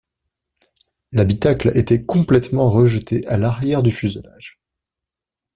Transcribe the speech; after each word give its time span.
L’habitacle 1.11 1.77
était 1.77 2.01
complètement 2.01 2.71
rejeté 2.71 3.23
à 3.27 3.37
l'arrière 3.37 3.83
du 3.83 3.91
fuselage. 3.91 4.59